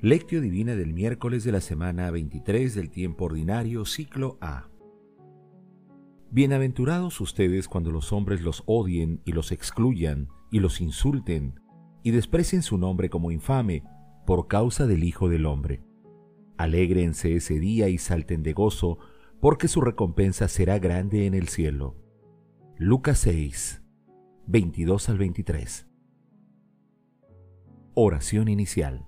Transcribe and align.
Lectio 0.00 0.40
Divina 0.40 0.76
del 0.76 0.92
miércoles 0.92 1.42
de 1.42 1.50
la 1.50 1.60
semana 1.60 2.08
23 2.12 2.72
del 2.76 2.88
tiempo 2.88 3.24
ordinario, 3.24 3.84
ciclo 3.84 4.38
A. 4.40 4.68
Bienaventurados 6.30 7.20
ustedes 7.20 7.66
cuando 7.66 7.90
los 7.90 8.12
hombres 8.12 8.40
los 8.40 8.62
odien 8.66 9.20
y 9.24 9.32
los 9.32 9.50
excluyan 9.50 10.28
y 10.52 10.60
los 10.60 10.80
insulten 10.80 11.58
y 12.04 12.12
desprecien 12.12 12.62
su 12.62 12.78
nombre 12.78 13.10
como 13.10 13.32
infame 13.32 13.82
por 14.24 14.46
causa 14.46 14.86
del 14.86 15.02
Hijo 15.02 15.28
del 15.28 15.46
Hombre. 15.46 15.82
Alégrense 16.58 17.34
ese 17.34 17.58
día 17.58 17.88
y 17.88 17.98
salten 17.98 18.44
de 18.44 18.52
gozo, 18.52 19.00
porque 19.40 19.66
su 19.66 19.80
recompensa 19.80 20.46
será 20.46 20.78
grande 20.78 21.26
en 21.26 21.34
el 21.34 21.48
cielo. 21.48 21.96
Lucas 22.76 23.18
6, 23.18 23.82
22 24.46 25.08
al 25.08 25.18
23. 25.18 25.88
Oración 27.94 28.46
inicial. 28.46 29.07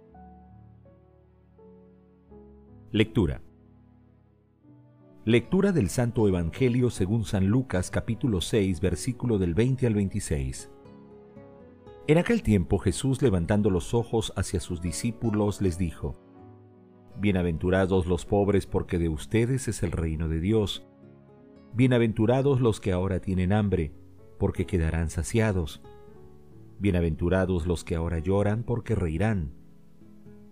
Lectura. 2.93 3.41
Lectura 5.23 5.71
del 5.71 5.87
Santo 5.87 6.27
Evangelio 6.27 6.89
según 6.89 7.23
San 7.23 7.47
Lucas 7.47 7.89
capítulo 7.89 8.41
6 8.41 8.81
versículo 8.81 9.37
del 9.37 9.53
20 9.53 9.87
al 9.87 9.93
26. 9.95 10.69
En 12.07 12.17
aquel 12.17 12.43
tiempo 12.43 12.79
Jesús 12.79 13.21
levantando 13.21 13.69
los 13.69 13.93
ojos 13.93 14.33
hacia 14.35 14.59
sus 14.59 14.81
discípulos 14.81 15.61
les 15.61 15.77
dijo, 15.77 16.19
Bienaventurados 17.17 18.07
los 18.07 18.25
pobres 18.25 18.65
porque 18.65 18.99
de 18.99 19.07
ustedes 19.07 19.69
es 19.69 19.83
el 19.83 19.93
reino 19.93 20.27
de 20.27 20.41
Dios. 20.41 20.85
Bienaventurados 21.73 22.59
los 22.59 22.81
que 22.81 22.91
ahora 22.91 23.21
tienen 23.21 23.53
hambre, 23.53 23.93
porque 24.37 24.65
quedarán 24.65 25.09
saciados. 25.09 25.81
Bienaventurados 26.79 27.67
los 27.67 27.85
que 27.85 27.95
ahora 27.95 28.19
lloran, 28.19 28.63
porque 28.63 28.95
reirán. 28.95 29.53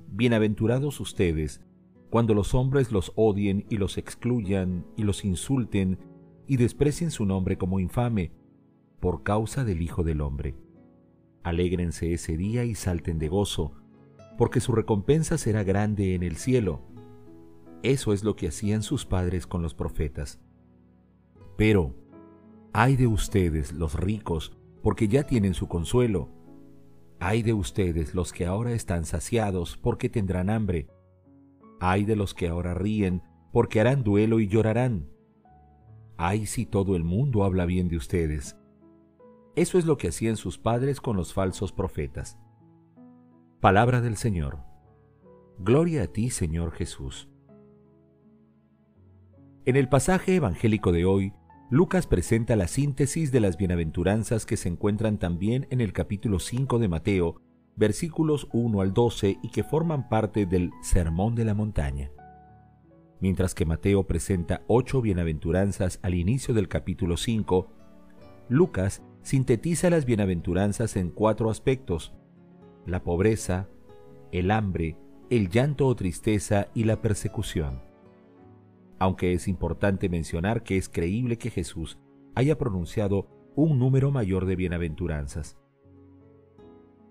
Bienaventurados 0.08 1.02
ustedes, 1.02 1.66
cuando 2.10 2.34
los 2.34 2.54
hombres 2.56 2.92
los 2.92 3.12
odien 3.16 3.66
y 3.70 3.78
los 3.78 3.98
excluyan 3.98 4.86
y 4.96 5.04
los 5.04 5.24
insulten 5.24 6.00
y 6.48 6.58
desprecien 6.58 7.12
su 7.12 7.26
nombre 7.26 7.58
como 7.58 7.80
infame, 7.80 8.32
por 9.00 9.24
causa 9.24 9.64
del 9.64 9.82
Hijo 9.82 10.04
del 10.04 10.22
Hombre. 10.22 10.56
Alégrense 11.44 12.12
ese 12.14 12.36
día 12.38 12.66
y 12.66 12.76
salten 12.76 13.20
de 13.20 13.30
gozo, 13.30 13.74
porque 14.38 14.60
su 14.60 14.72
recompensa 14.72 15.38
será 15.38 15.64
grande 15.64 16.16
en 16.16 16.24
el 16.24 16.38
cielo. 16.38 16.82
Eso 17.84 18.14
es 18.14 18.24
lo 18.24 18.36
que 18.36 18.48
hacían 18.48 18.82
sus 18.82 19.06
padres 19.06 19.46
con 19.46 19.62
los 19.62 19.74
profetas. 19.74 20.40
Pero, 21.56 21.96
ay 22.74 22.96
de 22.96 23.08
ustedes 23.08 23.72
los 23.72 23.94
ricos, 23.94 24.58
porque 24.82 25.08
ya 25.08 25.24
tienen 25.24 25.54
su 25.54 25.68
consuelo. 25.68 26.30
Ay 27.20 27.44
de 27.44 27.54
ustedes 27.54 28.16
los 28.16 28.34
que 28.34 28.46
ahora 28.46 28.72
están 28.72 29.06
saciados, 29.06 29.78
porque 29.78 30.10
tendrán 30.10 30.50
hambre. 30.50 30.88
Ay 31.80 32.06
de 32.06 32.16
los 32.16 32.34
que 32.34 32.48
ahora 32.48 32.74
ríen, 32.74 33.24
porque 33.52 33.80
harán 33.80 34.04
duelo 34.04 34.40
y 34.40 34.48
llorarán. 34.48 35.10
Ay 36.18 36.46
si 36.46 36.66
todo 36.66 36.96
el 36.96 37.04
mundo 37.04 37.44
habla 37.44 37.66
bien 37.66 37.88
de 37.88 37.98
ustedes. 37.98 38.58
Eso 39.56 39.78
es 39.78 39.86
lo 39.86 39.98
que 39.98 40.10
hacían 40.10 40.36
sus 40.38 40.58
padres 40.58 41.02
con 41.02 41.16
los 41.16 41.34
falsos 41.34 41.72
profetas. 41.72 42.38
Palabra 43.60 44.02
del 44.02 44.16
Señor. 44.16 44.60
Gloria 45.58 46.04
a 46.04 46.08
ti, 46.08 46.30
Señor 46.30 46.72
Jesús. 46.72 47.30
En 49.66 49.76
el 49.76 49.90
pasaje 49.90 50.36
evangélico 50.36 50.92
de 50.92 51.06
hoy, 51.06 51.34
Lucas 51.70 52.08
presenta 52.08 52.56
la 52.56 52.68
síntesis 52.68 53.32
de 53.32 53.42
las 53.42 53.58
bienaventuranzas 53.58 54.46
que 54.46 54.58
se 54.58 54.70
encuentran 54.70 55.20
también 55.20 55.68
en 55.70 55.82
el 55.82 55.94
capítulo 55.94 56.40
5 56.40 56.80
de 56.80 56.88
Mateo, 56.88 57.42
versículos 57.80 58.50
1 58.52 58.82
al 58.82 58.94
12 58.94 59.40
y 59.42 59.50
que 59.50 59.64
forman 59.64 60.10
parte 60.10 60.46
del 60.46 60.72
Sermón 60.82 61.34
de 61.34 61.46
la 61.46 61.54
Montaña. 61.54 62.12
Mientras 63.22 63.56
que 63.56 63.66
Mateo 63.66 64.06
presenta 64.06 64.64
ocho 64.68 65.02
bienaventuranzas 65.02 66.00
al 66.04 66.14
inicio 66.14 66.54
del 66.54 66.68
capítulo 66.68 67.16
5, 67.16 67.72
Lucas 68.50 69.02
sintetiza 69.22 69.90
las 69.90 70.06
bienaventuranzas 70.06 70.98
en 70.98 71.10
cuatro 71.10 71.50
aspectos, 71.50 72.14
la 72.86 73.02
pobreza, 73.02 73.70
el 74.34 74.52
hambre, 74.52 74.98
el 75.30 75.50
llanto 75.50 75.88
o 75.88 75.96
tristeza 75.96 76.68
y 76.74 76.84
la 76.84 77.02
persecución. 77.02 77.82
Aunque 79.00 79.32
es 79.32 79.48
importante 79.48 80.10
mencionar 80.10 80.64
que 80.64 80.76
es 80.76 80.90
creíble 80.90 81.38
que 81.38 81.50
Jesús 81.50 81.98
haya 82.36 82.58
pronunciado 82.58 83.28
un 83.56 83.80
número 83.80 84.12
mayor 84.12 84.46
de 84.46 84.58
bienaventuranzas. 84.58 85.58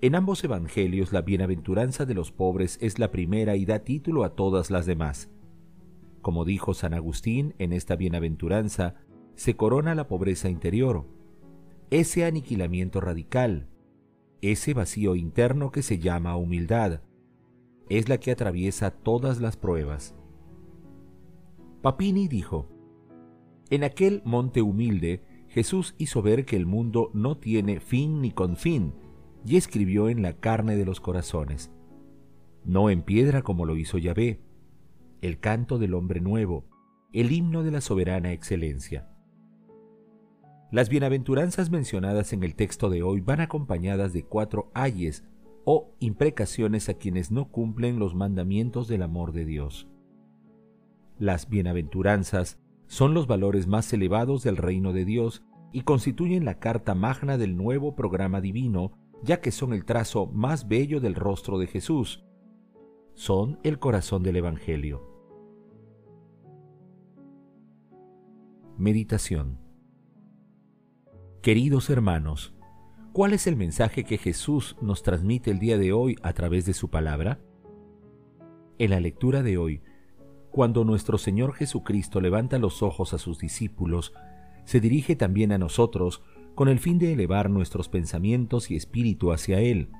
En 0.01 0.15
ambos 0.15 0.45
evangelios 0.45 1.13
la 1.13 1.23
bienaventuranza 1.23 2.07
de 2.07 2.15
los 2.15 2.31
pobres 2.31 2.79
es 2.81 3.01
la 3.01 3.11
primera 3.11 3.57
y 3.57 3.67
da 3.67 3.81
título 3.81 4.23
a 4.23 4.37
todas 4.37 4.71
las 4.71 4.87
demás. 4.87 5.29
Como 6.23 6.45
dijo 6.45 6.73
San 6.73 6.95
Agustín, 6.95 7.55
en 7.59 7.73
esta 7.73 7.97
bienaventuranza 7.97 8.95
se 9.35 9.57
corona 9.57 9.97
la 9.97 10.07
pobreza 10.07 10.49
interior, 10.49 11.05
ese 11.91 12.25
aniquilamiento 12.25 13.01
radical, 13.01 13.67
ese 14.41 14.73
vacío 14.73 15.17
interno 15.17 15.73
que 15.73 15.83
se 15.83 15.99
llama 15.99 16.37
humildad, 16.37 17.01
es 17.89 18.09
la 18.09 18.19
que 18.19 18.31
atraviesa 18.31 18.93
todas 18.93 19.41
las 19.41 19.57
pruebas. 19.57 20.15
Papini 21.83 22.29
dijo, 22.29 22.69
En 23.71 23.83
aquel 23.83 24.23
monte 24.25 24.63
humilde 24.63 25.25
Jesús 25.49 25.97
hizo 25.99 26.23
ver 26.23 26.45
que 26.45 26.55
el 26.55 26.67
mundo 26.67 27.11
no 27.15 27.37
tiene 27.37 27.81
fin 27.81 28.21
ni 28.21 28.31
confín, 28.31 28.93
y 29.45 29.57
escribió 29.57 30.09
en 30.09 30.23
la 30.23 30.35
carne 30.35 30.77
de 30.77 30.85
los 30.85 31.01
corazones, 31.01 31.71
no 32.65 32.91
en 32.91 33.03
piedra 33.03 33.43
como 33.43 33.65
lo 33.65 33.77
hizo 33.77 33.99
Yahvé, 33.99 34.41
el 35.23 35.41
canto 35.41 35.79
del 35.79 35.95
hombre 35.95 36.21
nuevo, 36.21 36.67
el 37.13 37.33
himno 37.33 37.63
de 37.63 37.71
la 37.71 37.81
soberana 37.81 38.33
excelencia. 38.33 39.09
Las 40.71 40.91
bienaventuranzas 40.91 41.71
mencionadas 41.71 42.35
en 42.35 42.45
el 42.45 42.55
texto 42.55 42.91
de 42.91 43.03
hoy 43.03 43.21
van 43.23 43.41
acompañadas 43.41 44.13
de 44.13 44.25
cuatro 44.25 44.71
ayes 44.75 45.25
o 45.65 45.95
imprecaciones 45.99 46.89
a 46.91 46.95
quienes 46.95 47.31
no 47.31 47.49
cumplen 47.49 47.99
los 47.99 48.15
mandamientos 48.15 48.87
del 48.87 49.03
amor 49.03 49.33
de 49.33 49.47
Dios. 49.47 49.89
Las 51.19 51.49
bienaventuranzas 51.49 52.59
son 52.87 53.15
los 53.15 53.27
valores 53.27 53.67
más 53.67 53.93
elevados 53.93 54.43
del 54.43 54.57
reino 54.57 54.93
de 54.93 55.05
Dios 55.05 55.43
y 55.73 55.83
constituyen 55.83 56.45
la 56.45 56.59
carta 56.59 56.95
magna 56.95 57.39
del 57.39 57.57
nuevo 57.57 57.95
programa 57.95 58.41
divino 58.41 58.93
ya 59.23 59.41
que 59.41 59.51
son 59.51 59.73
el 59.73 59.85
trazo 59.85 60.27
más 60.27 60.69
bello 60.69 61.01
del 61.01 61.15
rostro 61.15 61.59
de 61.59 61.67
Jesús. 61.67 62.25
Son 63.15 63.59
el 63.63 63.79
corazón 63.79 64.23
del 64.23 64.37
Evangelio. 64.37 65.07
Meditación 68.77 69.59
Queridos 71.43 71.91
hermanos, 71.91 72.55
¿cuál 73.13 73.33
es 73.33 73.47
el 73.47 73.57
mensaje 73.57 74.05
que 74.05 74.19
Jesús 74.19 74.77
nos 74.81 75.03
transmite 75.03 75.51
el 75.51 75.59
día 75.59 75.79
de 75.79 75.93
hoy 75.93 76.17
a 76.23 76.33
través 76.33 76.67
de 76.67 76.75
su 76.75 76.91
palabra? 76.91 77.41
En 78.79 78.91
la 78.91 79.01
lectura 79.01 79.43
de 79.43 79.59
hoy, 79.59 79.83
cuando 80.51 80.85
nuestro 80.85 81.19
Señor 81.19 81.55
Jesucristo 81.55 82.21
levanta 82.21 82.59
los 82.59 82.83
ojos 82.83 83.15
a 83.15 83.19
sus 83.19 83.39
discípulos, 83.39 84.13
se 84.65 84.81
dirige 84.81 85.17
también 85.17 85.53
a 85.53 85.59
nosotros 85.59 86.23
con 86.59 86.69
el 86.69 86.81
fin 86.81 86.99
de 86.99 87.13
elevar 87.13 87.51
nuestros 87.51 87.89
pensamientos 87.89 88.73
y 88.73 88.75
espíritu 88.75 89.31
hacia 89.31 89.61
Él. 89.61 89.91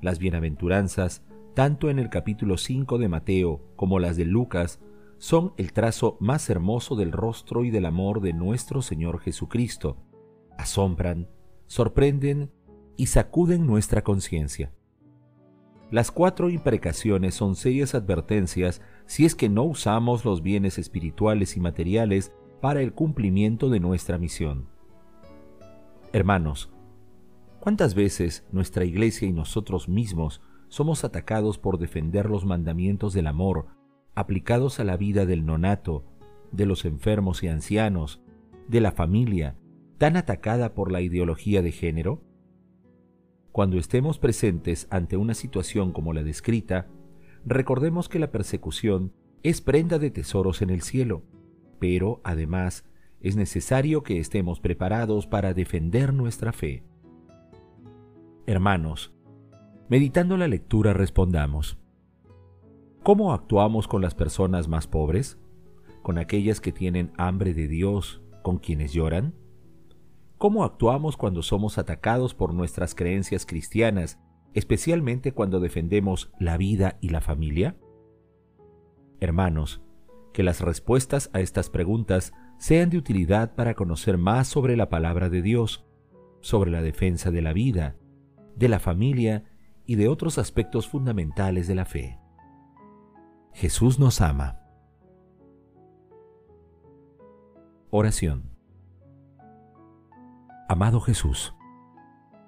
Las 0.00 0.18
bienaventuranzas, 0.18 1.22
tanto 1.52 1.90
en 1.90 1.98
el 1.98 2.08
capítulo 2.08 2.56
5 2.56 2.96
de 2.96 3.08
Mateo 3.08 3.60
como 3.76 3.98
las 3.98 4.16
de 4.16 4.24
Lucas, 4.24 4.80
son 5.18 5.52
el 5.58 5.74
trazo 5.74 6.16
más 6.20 6.48
hermoso 6.48 6.96
del 6.96 7.12
rostro 7.12 7.66
y 7.66 7.70
del 7.70 7.84
amor 7.84 8.22
de 8.22 8.32
nuestro 8.32 8.80
Señor 8.80 9.20
Jesucristo. 9.20 9.98
Asombran, 10.56 11.28
sorprenden 11.66 12.50
y 12.96 13.08
sacuden 13.08 13.66
nuestra 13.66 14.02
conciencia. 14.02 14.72
Las 15.90 16.10
cuatro 16.10 16.48
imprecaciones 16.48 17.34
son 17.34 17.56
serias 17.56 17.94
advertencias 17.94 18.80
si 19.04 19.26
es 19.26 19.34
que 19.34 19.50
no 19.50 19.64
usamos 19.64 20.24
los 20.24 20.40
bienes 20.42 20.78
espirituales 20.78 21.58
y 21.58 21.60
materiales 21.60 22.32
para 22.62 22.80
el 22.80 22.94
cumplimiento 22.94 23.68
de 23.68 23.80
nuestra 23.80 24.16
misión. 24.16 24.72
Hermanos, 26.14 26.70
¿cuántas 27.58 27.96
veces 27.96 28.46
nuestra 28.52 28.84
iglesia 28.84 29.26
y 29.26 29.32
nosotros 29.32 29.88
mismos 29.88 30.40
somos 30.68 31.02
atacados 31.02 31.58
por 31.58 31.76
defender 31.76 32.30
los 32.30 32.44
mandamientos 32.44 33.14
del 33.14 33.26
amor, 33.26 33.66
aplicados 34.14 34.78
a 34.78 34.84
la 34.84 34.96
vida 34.96 35.26
del 35.26 35.44
nonato, 35.44 36.04
de 36.52 36.66
los 36.66 36.84
enfermos 36.84 37.42
y 37.42 37.48
ancianos, 37.48 38.22
de 38.68 38.80
la 38.80 38.92
familia, 38.92 39.58
tan 39.98 40.16
atacada 40.16 40.72
por 40.72 40.92
la 40.92 41.00
ideología 41.00 41.62
de 41.62 41.72
género? 41.72 42.22
Cuando 43.50 43.76
estemos 43.76 44.20
presentes 44.20 44.86
ante 44.90 45.16
una 45.16 45.34
situación 45.34 45.92
como 45.92 46.12
la 46.12 46.22
descrita, 46.22 46.86
recordemos 47.44 48.08
que 48.08 48.20
la 48.20 48.30
persecución 48.30 49.12
es 49.42 49.60
prenda 49.60 49.98
de 49.98 50.12
tesoros 50.12 50.62
en 50.62 50.70
el 50.70 50.82
cielo, 50.82 51.24
pero 51.80 52.20
además 52.22 52.84
es 53.24 53.36
necesario 53.36 54.02
que 54.02 54.20
estemos 54.20 54.60
preparados 54.60 55.26
para 55.26 55.54
defender 55.54 56.12
nuestra 56.12 56.52
fe. 56.52 56.84
Hermanos, 58.46 59.14
meditando 59.88 60.36
la 60.36 60.46
lectura 60.46 60.92
respondamos, 60.92 61.78
¿cómo 63.02 63.32
actuamos 63.32 63.88
con 63.88 64.02
las 64.02 64.14
personas 64.14 64.68
más 64.68 64.86
pobres? 64.86 65.38
¿Con 66.02 66.18
aquellas 66.18 66.60
que 66.60 66.70
tienen 66.70 67.12
hambre 67.16 67.54
de 67.54 67.66
Dios, 67.66 68.20
con 68.42 68.58
quienes 68.58 68.92
lloran? 68.92 69.34
¿Cómo 70.36 70.62
actuamos 70.62 71.16
cuando 71.16 71.42
somos 71.42 71.78
atacados 71.78 72.34
por 72.34 72.52
nuestras 72.52 72.94
creencias 72.94 73.46
cristianas, 73.46 74.20
especialmente 74.52 75.32
cuando 75.32 75.60
defendemos 75.60 76.30
la 76.38 76.58
vida 76.58 76.98
y 77.00 77.08
la 77.08 77.22
familia? 77.22 77.78
Hermanos, 79.18 79.80
que 80.34 80.42
las 80.42 80.60
respuestas 80.60 81.30
a 81.32 81.40
estas 81.40 81.70
preguntas 81.70 82.34
sean 82.64 82.88
de 82.88 82.96
utilidad 82.96 83.54
para 83.54 83.74
conocer 83.74 84.16
más 84.16 84.48
sobre 84.48 84.74
la 84.74 84.88
palabra 84.88 85.28
de 85.28 85.42
Dios, 85.42 85.84
sobre 86.40 86.70
la 86.70 86.80
defensa 86.80 87.30
de 87.30 87.42
la 87.42 87.52
vida, 87.52 87.98
de 88.56 88.70
la 88.70 88.78
familia 88.78 89.44
y 89.84 89.96
de 89.96 90.08
otros 90.08 90.38
aspectos 90.38 90.88
fundamentales 90.88 91.68
de 91.68 91.74
la 91.74 91.84
fe. 91.84 92.18
Jesús 93.52 93.98
nos 93.98 94.22
ama. 94.22 94.60
Oración. 97.90 98.56
Amado 100.66 101.02
Jesús, 101.02 101.54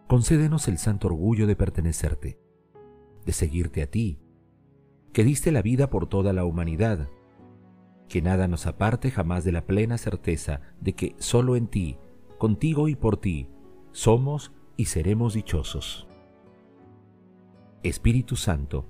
concédenos 0.06 0.66
el 0.66 0.78
santo 0.78 1.08
orgullo 1.08 1.46
de 1.46 1.56
pertenecerte, 1.56 2.40
de 3.26 3.32
seguirte 3.34 3.82
a 3.82 3.90
ti, 3.90 4.18
que 5.12 5.24
diste 5.24 5.52
la 5.52 5.60
vida 5.60 5.90
por 5.90 6.08
toda 6.08 6.32
la 6.32 6.46
humanidad 6.46 7.06
que 8.08 8.23
nada 8.23 8.49
nos 8.49 8.67
aparte 8.67 9.11
jamás 9.11 9.44
de 9.44 9.53
la 9.53 9.67
plena 9.67 9.99
certeza 9.99 10.61
de 10.81 10.93
que 10.94 11.14
solo 11.19 11.56
en 11.56 11.67
ti, 11.67 11.99
contigo 12.38 12.88
y 12.88 12.97
por 12.97 13.17
ti, 13.17 13.49
somos 13.93 14.53
y 14.76 14.87
seremos 14.87 15.35
dichosos. 15.35 16.06
Espíritu 17.82 18.37
Santo, 18.37 18.87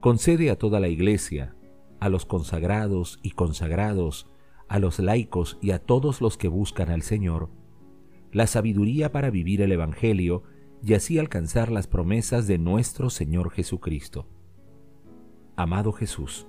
concede 0.00 0.50
a 0.50 0.56
toda 0.56 0.80
la 0.80 0.88
Iglesia, 0.88 1.54
a 2.00 2.08
los 2.08 2.26
consagrados 2.26 3.18
y 3.22 3.32
consagrados, 3.32 4.28
a 4.68 4.78
los 4.78 4.98
laicos 4.98 5.58
y 5.60 5.72
a 5.72 5.78
todos 5.78 6.20
los 6.20 6.38
que 6.38 6.48
buscan 6.48 6.90
al 6.90 7.02
Señor, 7.02 7.50
la 8.32 8.46
sabiduría 8.46 9.12
para 9.12 9.30
vivir 9.30 9.60
el 9.62 9.72
Evangelio 9.72 10.44
y 10.82 10.94
así 10.94 11.18
alcanzar 11.18 11.70
las 11.70 11.86
promesas 11.86 12.46
de 12.46 12.58
nuestro 12.58 13.10
Señor 13.10 13.50
Jesucristo. 13.50 14.26
Amado 15.56 15.92
Jesús, 15.92 16.46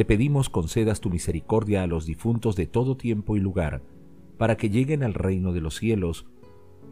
te 0.00 0.06
pedimos 0.06 0.48
concedas 0.48 1.02
tu 1.02 1.10
misericordia 1.10 1.82
a 1.82 1.86
los 1.86 2.06
difuntos 2.06 2.56
de 2.56 2.64
todo 2.64 2.96
tiempo 2.96 3.36
y 3.36 3.40
lugar, 3.40 3.82
para 4.38 4.56
que 4.56 4.70
lleguen 4.70 5.02
al 5.02 5.12
reino 5.12 5.52
de 5.52 5.60
los 5.60 5.76
cielos, 5.76 6.24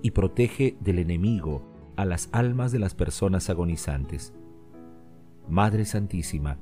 y 0.03 0.11
protege 0.11 0.77
del 0.81 0.99
enemigo 0.99 1.63
a 1.97 2.05
las 2.05 2.29
almas 2.33 2.71
de 2.71 2.81
las 2.81 2.95
personas 2.95 3.49
agonizantes. 3.49 4.35
Madre 5.49 5.87
Santísima, 5.87 6.59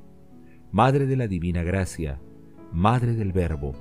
Madre 0.70 1.06
de 1.06 1.16
la 1.16 1.26
Divina 1.26 1.64
Gracia, 1.64 2.20
Madre 2.72 3.14
del 3.14 3.32
Verbo, 3.32 3.75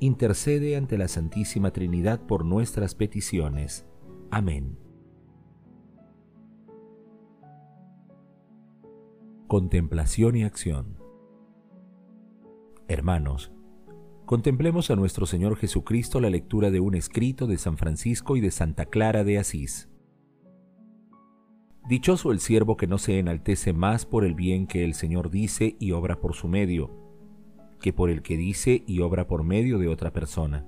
intercede 0.00 0.74
ante 0.74 0.98
la 0.98 1.06
Santísima 1.06 1.70
Trinidad 1.70 2.26
por 2.26 2.44
nuestras 2.44 2.96
peticiones. 2.96 3.86
Amén. 4.32 4.78
Contemplación 9.46 10.34
y 10.34 10.42
acción 10.42 10.99
Hermanos, 12.90 13.52
contemplemos 14.26 14.90
a 14.90 14.96
nuestro 14.96 15.24
Señor 15.24 15.54
Jesucristo 15.54 16.20
la 16.20 16.28
lectura 16.28 16.72
de 16.72 16.80
un 16.80 16.96
escrito 16.96 17.46
de 17.46 17.56
San 17.56 17.76
Francisco 17.76 18.36
y 18.36 18.40
de 18.40 18.50
Santa 18.50 18.86
Clara 18.86 19.22
de 19.22 19.38
Asís. 19.38 19.88
Dichoso 21.88 22.32
el 22.32 22.40
siervo 22.40 22.76
que 22.76 22.88
no 22.88 22.98
se 22.98 23.20
enaltece 23.20 23.72
más 23.72 24.06
por 24.06 24.24
el 24.24 24.34
bien 24.34 24.66
que 24.66 24.82
el 24.82 24.94
Señor 24.94 25.30
dice 25.30 25.76
y 25.78 25.92
obra 25.92 26.20
por 26.20 26.34
su 26.34 26.48
medio, 26.48 26.90
que 27.80 27.92
por 27.92 28.10
el 28.10 28.22
que 28.22 28.36
dice 28.36 28.82
y 28.88 28.98
obra 29.02 29.28
por 29.28 29.44
medio 29.44 29.78
de 29.78 29.86
otra 29.86 30.12
persona. 30.12 30.66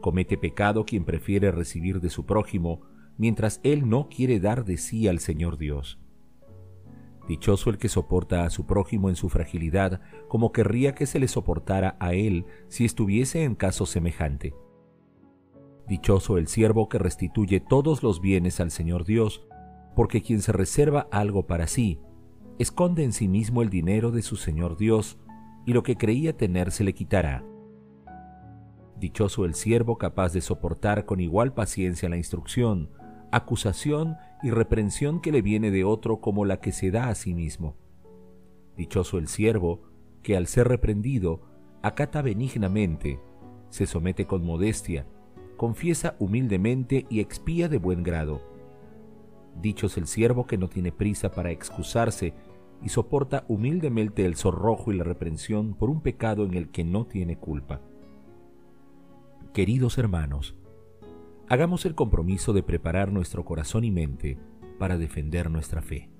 Comete 0.00 0.38
pecado 0.38 0.84
quien 0.84 1.04
prefiere 1.04 1.50
recibir 1.50 2.00
de 2.00 2.10
su 2.10 2.24
prójimo, 2.24 2.82
mientras 3.18 3.60
él 3.64 3.88
no 3.88 4.08
quiere 4.08 4.38
dar 4.38 4.64
de 4.64 4.76
sí 4.76 5.08
al 5.08 5.18
Señor 5.18 5.58
Dios. 5.58 5.98
Dichoso 7.28 7.70
el 7.70 7.78
que 7.78 7.88
soporta 7.88 8.44
a 8.44 8.50
su 8.50 8.66
prójimo 8.66 9.08
en 9.08 9.16
su 9.16 9.28
fragilidad, 9.28 10.00
como 10.28 10.52
querría 10.52 10.94
que 10.94 11.06
se 11.06 11.18
le 11.18 11.26
soportara 11.26 11.96
a 11.98 12.14
él 12.14 12.46
si 12.68 12.84
estuviese 12.84 13.42
en 13.42 13.56
caso 13.56 13.84
semejante. 13.84 14.54
Dichoso 15.88 16.38
el 16.38 16.46
siervo 16.46 16.88
que 16.88 16.98
restituye 16.98 17.60
todos 17.60 18.02
los 18.02 18.20
bienes 18.20 18.60
al 18.60 18.70
Señor 18.70 19.04
Dios, 19.04 19.46
porque 19.94 20.22
quien 20.22 20.40
se 20.40 20.52
reserva 20.52 21.08
algo 21.10 21.46
para 21.46 21.66
sí, 21.66 22.00
esconde 22.58 23.04
en 23.04 23.12
sí 23.12 23.28
mismo 23.28 23.62
el 23.62 23.70
dinero 23.70 24.10
de 24.10 24.22
su 24.22 24.36
Señor 24.36 24.76
Dios, 24.76 25.18
y 25.64 25.72
lo 25.72 25.82
que 25.82 25.96
creía 25.96 26.36
tener 26.36 26.70
se 26.70 26.84
le 26.84 26.94
quitará. 26.94 27.44
Dichoso 28.98 29.44
el 29.44 29.54
siervo 29.54 29.98
capaz 29.98 30.32
de 30.32 30.40
soportar 30.40 31.04
con 31.06 31.20
igual 31.20 31.52
paciencia 31.54 32.08
la 32.08 32.16
instrucción, 32.16 32.90
acusación 33.32 34.16
y 34.42 34.50
reprensión 34.50 35.20
que 35.20 35.32
le 35.32 35.42
viene 35.42 35.70
de 35.70 35.84
otro 35.84 36.20
como 36.20 36.44
la 36.44 36.60
que 36.60 36.72
se 36.72 36.90
da 36.90 37.08
a 37.08 37.14
sí 37.14 37.34
mismo. 37.34 37.76
Dichoso 38.76 39.18
el 39.18 39.28
siervo 39.28 39.82
que 40.22 40.36
al 40.36 40.46
ser 40.46 40.68
reprendido 40.68 41.40
acata 41.82 42.22
benignamente, 42.22 43.20
se 43.70 43.86
somete 43.86 44.26
con 44.26 44.44
modestia, 44.44 45.06
confiesa 45.56 46.16
humildemente 46.18 47.06
y 47.08 47.20
expía 47.20 47.68
de 47.68 47.78
buen 47.78 48.02
grado. 48.02 48.42
Dichos 49.60 49.96
el 49.96 50.06
siervo 50.06 50.46
que 50.46 50.58
no 50.58 50.68
tiene 50.68 50.92
prisa 50.92 51.30
para 51.30 51.50
excusarse 51.50 52.34
y 52.82 52.90
soporta 52.90 53.44
humildemente 53.48 54.26
el 54.26 54.36
zorrojo 54.36 54.92
y 54.92 54.96
la 54.96 55.04
reprensión 55.04 55.74
por 55.74 55.88
un 55.88 56.02
pecado 56.02 56.44
en 56.44 56.54
el 56.54 56.70
que 56.70 56.84
no 56.84 57.06
tiene 57.06 57.38
culpa. 57.38 57.80
Queridos 59.54 59.96
hermanos, 59.96 60.56
hagamos 61.48 61.86
el 61.86 61.94
compromiso 61.94 62.52
de 62.52 62.62
preparar 62.62 63.12
nuestro 63.12 63.44
corazón 63.44 63.84
y 63.84 63.90
mente 63.90 64.38
para 64.78 64.98
defender 64.98 65.50
nuestra 65.50 65.82
fe. 65.82 66.10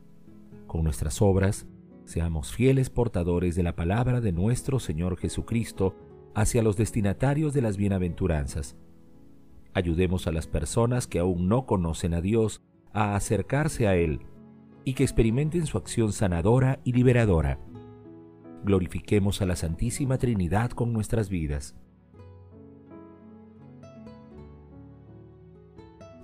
Con 0.67 0.85
nuestras 0.85 1.21
obras, 1.21 1.67
seamos 2.05 2.53
fieles 2.53 2.91
portadores 2.91 3.57
de 3.57 3.63
la 3.63 3.75
palabra 3.75 4.21
de 4.21 4.33
nuestro 4.33 4.79
Señor 4.79 5.17
Jesucristo 5.17 5.97
hacia 6.35 6.63
los 6.63 6.77
destinatarios 6.77 7.55
de 7.55 7.63
las 7.63 7.77
bienaventuranzas. 7.77 8.77
Ayudemos 9.75 10.27
a 10.27 10.33
las 10.33 10.47
personas 10.47 11.07
que 11.07 11.19
aún 11.19 11.49
no 11.49 11.67
conocen 11.67 12.15
a 12.15 12.21
Dios 12.21 12.63
a 12.93 13.17
acercarse 13.17 13.89
a 13.89 13.97
Él 13.97 14.21
y 14.85 14.95
que 14.95 15.03
experimenten 15.03 15.67
su 15.67 15.77
acción 15.77 16.13
sanadora 16.13 16.81
y 16.85 16.93
liberadora. 16.93 17.59
Glorifiquemos 18.65 19.43
a 19.43 19.47
la 19.47 19.57
Santísima 19.57 20.19
Trinidad 20.19 20.71
con 20.71 20.93
nuestras 20.93 21.29
vidas. 21.29 21.77